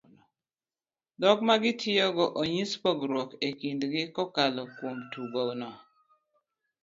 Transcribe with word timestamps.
dhok 1.19 1.39
magitiyogo 1.47 2.25
onyis 2.41 2.71
pogruok 2.81 3.29
e 3.47 3.49
kindgi 3.59 4.01
kokalo 4.15 4.61
kuom 4.75 4.97
tugo 5.11 5.45
no 5.59 5.71